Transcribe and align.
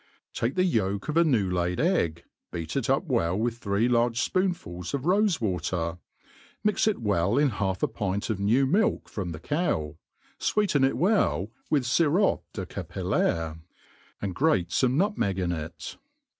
TAKE 0.33 0.55
the 0.55 0.63
yolk 0.63 1.09
of 1.09 1.15
a 1.17 1.23
new 1.23 1.51
lfid 1.51 1.77
egg, 1.79 2.23
beat 2.51 2.75
it 2.75 2.89
up 2.89 3.03
«r«H 3.07 3.39
with 3.39 3.59
three 3.59 3.87
large 3.87 4.17
fpoonfuls 4.33 4.95
of 4.95 5.03
rofe 5.03 5.37
jvater; 5.37 5.99
mix 6.63 6.87
it 6.87 6.99
well 7.03 7.37
in 7.37 7.51
Jialf 7.51 7.83
a 7.83 7.87
pioi: 7.87 8.27
of 8.31 8.39
new 8.39 8.65
milk 8.65 9.07
frocn 9.07 9.31
the 9.31 9.39
cow, 9.39 9.97
fweetcjo 10.39 10.83
it 10.87 10.97
well 10.97 11.51
with 11.69 11.83
iirop 11.83 12.41
de 12.53 12.65
captU 12.65 13.03
laire, 13.07 13.59
and 14.19 14.33
grate 14.33 14.71
fame 14.71 14.97
nutmeg 14.97 15.37
in 15.37 15.51
it. 15.51 15.97